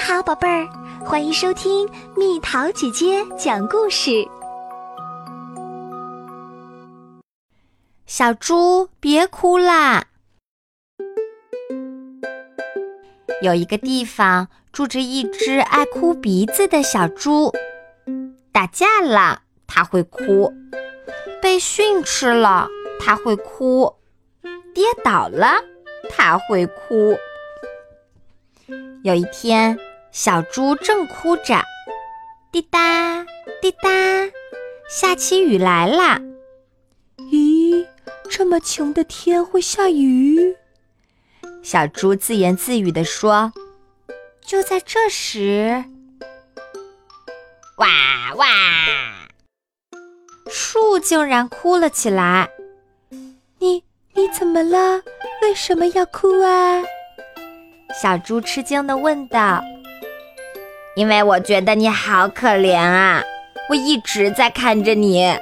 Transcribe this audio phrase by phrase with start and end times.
[0.00, 0.66] 好，宝贝儿，
[1.04, 4.26] 欢迎收听蜜桃姐姐讲故事。
[8.06, 10.06] 小猪，别哭啦！
[13.42, 17.52] 有一个地方住着一只爱哭鼻子的小猪，
[18.50, 20.50] 打架了，它会哭；
[21.42, 22.66] 被训斥了，
[22.98, 23.96] 它会哭；
[24.74, 25.62] 跌倒了，
[26.08, 27.14] 它会哭。
[29.02, 29.78] 有一天，
[30.12, 31.62] 小猪正哭着，
[32.50, 33.24] 滴答
[33.62, 33.88] 滴答，
[34.88, 36.20] 下起雨来了。
[37.30, 37.86] 咦，
[38.28, 40.56] 这么晴的天会下雨？
[41.62, 43.52] 小猪自言自语地说。
[44.44, 45.84] 就在这时，
[47.76, 48.46] 哇哇，
[50.48, 52.50] 树竟然哭了起来。
[53.60, 55.02] 你你怎么了？
[55.42, 56.82] 为什么要哭啊？
[58.02, 59.62] 小猪吃惊地问道
[60.96, 63.22] ：“因为我觉得你好可怜啊！
[63.68, 65.32] 我一直在看着你，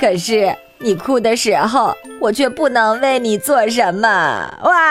[0.00, 4.86] 可是你哭的时候，我却不能为你做什么。”哇！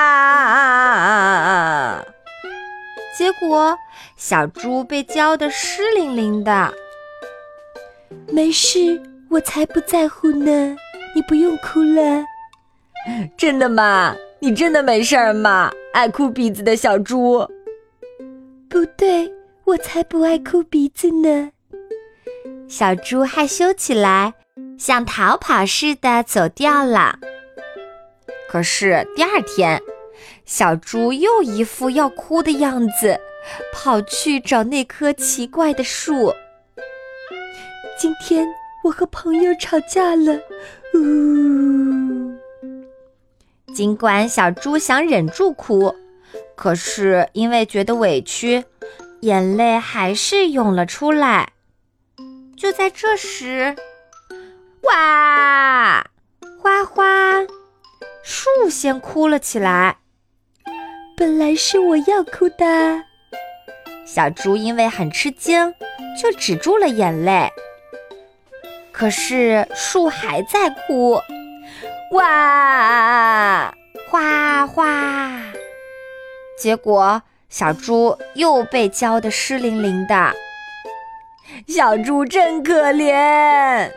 [3.17, 3.77] 结果
[4.16, 6.73] 小猪被浇得湿淋淋的。
[8.27, 10.75] 没事，我才不在乎呢，
[11.16, 12.23] 你不用哭了。
[13.38, 14.16] 真的吗？
[14.39, 15.72] 你真的没事儿吗？
[15.94, 17.47] 爱哭鼻子的小猪。
[18.69, 19.31] 不对，
[19.66, 21.49] 我才不爱哭鼻子呢。
[22.67, 24.33] 小猪害羞起来，
[24.77, 27.17] 像逃跑似的走掉了。
[28.47, 29.81] 可是第二天，
[30.45, 33.19] 小猪又一副要哭的样子，
[33.73, 36.31] 跑去找那棵奇怪的树。
[37.97, 38.47] 今天
[38.83, 40.39] 我和朋友吵架了，
[40.94, 42.35] 呜。
[43.73, 45.94] 尽管小猪想忍住哭，
[46.55, 48.63] 可是因为觉得委屈，
[49.21, 51.49] 眼泪还是涌了出来。
[52.58, 53.75] 就在这时，
[54.83, 56.06] 哇，
[56.62, 57.41] 花花，
[58.23, 59.97] 树先哭了起来。
[61.17, 63.03] 本来是我要哭的，
[64.06, 65.73] 小猪因为很吃惊，
[66.22, 67.50] 就止住了眼泪。
[68.91, 71.19] 可是树还在哭。
[72.12, 73.73] 哇，
[74.09, 75.41] 哗哗！
[76.57, 77.22] 结果
[77.57, 80.33] 小猪又被浇得湿淋淋的。
[81.69, 83.89] 小猪真可怜。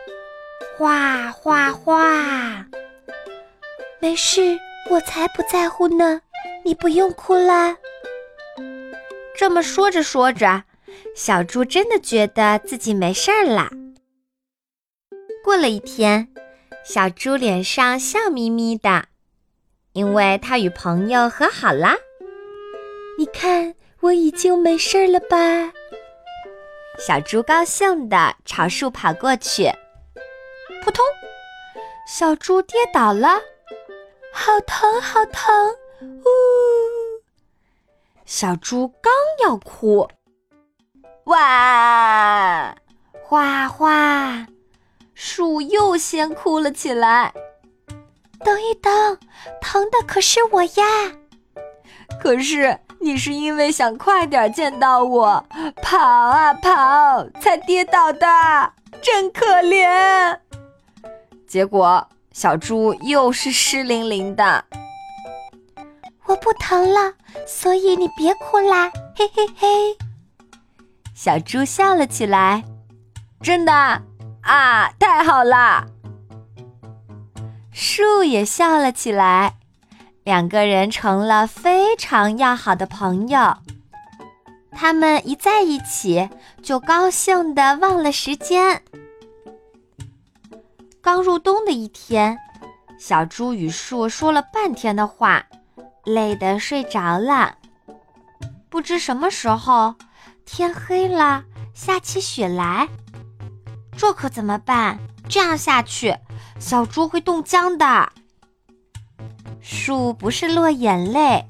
[0.77, 2.65] 哗哗哗！
[3.99, 4.57] 没事，
[4.89, 6.21] 我才不在乎呢。
[6.63, 7.75] 你不用哭啦。
[9.35, 10.63] 这么说着说着，
[11.13, 13.69] 小猪真的觉得自己没事儿啦。
[15.43, 16.29] 过了一天。
[16.85, 19.07] 小猪脸上笑眯眯的，
[19.91, 21.97] 因为他与朋友和好啦。
[23.19, 25.35] 你看，我已经没事了吧？
[27.05, 29.69] 小猪高兴地朝树跑过去，
[30.81, 31.03] 扑通！
[32.07, 33.41] 小猪跌倒了，
[34.31, 35.69] 好疼，好疼！
[36.01, 36.23] 呜！
[38.25, 39.11] 小猪刚
[39.43, 40.07] 要哭，
[41.25, 42.73] 哇！
[43.21, 44.47] 哗哗！
[45.13, 47.33] 树又先哭了起来。
[48.45, 49.19] 等一等，
[49.59, 51.17] 疼的可是我呀！
[52.21, 55.45] 可是你是因为想快点见到我，
[55.81, 58.27] 跑啊跑才跌倒的，
[59.01, 60.37] 真可怜。
[61.47, 64.65] 结果小猪又是湿淋淋的。
[66.25, 67.13] 我不疼了，
[67.47, 69.97] 所以你别哭啦，嘿嘿嘿。
[71.15, 72.63] 小猪笑了起来，
[73.41, 73.73] 真的。
[74.41, 75.85] 啊，太好啦！
[77.71, 79.58] 树也笑了起来，
[80.23, 83.55] 两个人成了非常要好的朋友。
[84.71, 86.29] 他们一在一起，
[86.61, 88.81] 就高兴的忘了时间。
[91.01, 92.37] 刚入冬的一天，
[92.99, 95.45] 小猪与树说了半天的话，
[96.05, 97.55] 累得睡着了。
[98.69, 99.95] 不知什么时候，
[100.45, 101.43] 天黑了，
[101.73, 102.87] 下起雪来。
[103.97, 104.99] 这可怎么办？
[105.27, 106.15] 这样下去，
[106.59, 108.09] 小猪会冻僵的。
[109.71, 111.45] 树不是落眼泪，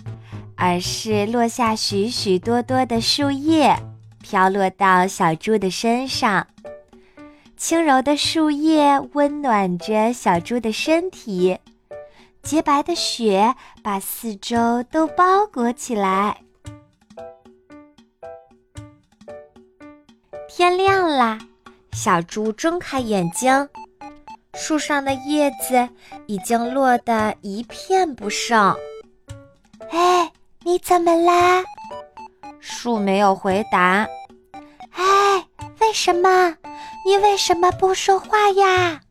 [0.57, 3.73] 而是落下许许多多的树叶，
[4.21, 6.45] 飘落到小猪的身上。
[7.55, 11.57] 轻柔的树叶温暖着小猪的身体，
[12.43, 16.41] 洁白的雪把四周都包裹起来。
[20.49, 21.39] 天亮啦。
[21.93, 23.69] 小猪睁开眼睛，
[24.55, 25.87] 树上的叶子
[26.29, 28.75] 已经落得一片不剩。
[29.89, 30.31] 哎，
[30.63, 31.63] 你怎么啦？
[32.59, 34.07] 树没有回答。
[34.91, 35.47] 哎，
[35.79, 36.55] 为什么？
[37.03, 39.01] 你为什么不说话呀？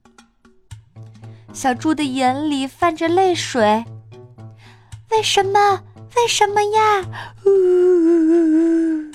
[1.53, 3.85] 小猪的眼里泛着泪水。
[5.11, 5.83] 为什么？
[6.15, 7.05] 为什么呀？
[7.45, 9.13] 呜呜呜！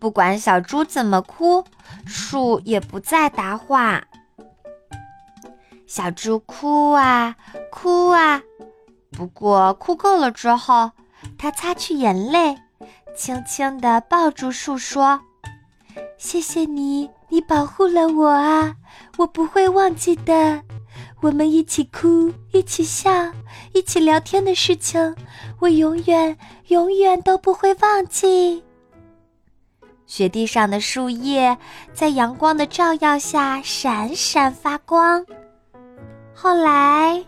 [0.00, 1.64] 不管小猪怎么哭，
[2.04, 4.02] 树也不再答话。
[5.96, 7.34] 小猪哭啊
[7.70, 8.42] 哭啊，
[9.12, 10.90] 不过哭够了之后，
[11.38, 12.54] 它擦去眼泪，
[13.16, 15.18] 轻轻地抱住树，说
[16.18, 18.74] ：“谢谢你，你保护了我啊，
[19.16, 20.60] 我不会忘记的。
[21.22, 23.10] 我们一起哭，一起笑，
[23.72, 25.16] 一起聊天的事情，
[25.60, 28.62] 我永远永远都不会忘记。”
[30.04, 31.56] 雪地上的树叶
[31.94, 35.24] 在阳光的照耀下闪闪发光。
[36.38, 37.24] 后来，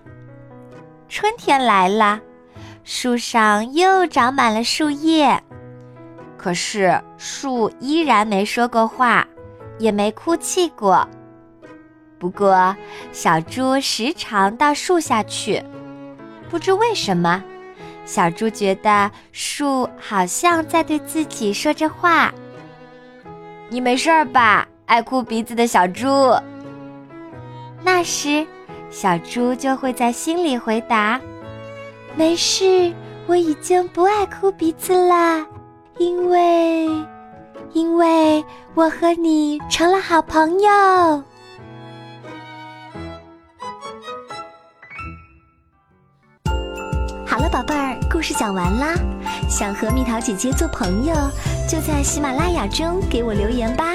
[1.09, 2.21] 春天来了，
[2.85, 5.43] 树上又长满了树叶，
[6.37, 9.27] 可是树依然没说过话，
[9.79, 11.09] 也没哭泣过。
[12.19, 12.77] 不过，
[13.11, 15.65] 小猪时常到树下去，
[16.51, 17.43] 不知为什么，
[18.05, 22.31] 小猪觉得树好像在对自己说着话。
[23.71, 26.07] 你没事吧，爱哭鼻子的小猪？
[27.83, 28.47] 那时。
[28.91, 31.21] 小猪就会在心里回答
[32.17, 32.93] ：“没事，
[33.27, 35.47] 我已经不爱哭鼻子啦，
[35.99, 36.89] 因为，
[37.73, 38.45] 因为
[38.75, 40.69] 我和你成了好朋友。”
[47.27, 48.95] 好了，宝贝儿，故事讲完啦。
[49.49, 51.15] 想和蜜桃姐姐做朋友，
[51.69, 53.95] 就在喜马拉雅中给我留言吧。